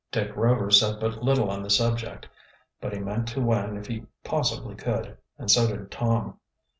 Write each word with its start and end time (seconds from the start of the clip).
Dick 0.11 0.35
Rover 0.35 0.71
said 0.71 0.99
but 0.99 1.21
little 1.21 1.51
on 1.51 1.61
the 1.61 1.69
subject, 1.69 2.27
but 2.79 2.91
he 2.91 2.97
meant 2.97 3.27
to 3.27 3.39
win 3.39 3.77
if 3.77 3.85
he 3.85 4.07
possibly 4.23 4.73
could, 4.73 5.15
and 5.37 5.51
so 5.51 5.67
did 5.67 5.91
Tom. 5.91 6.39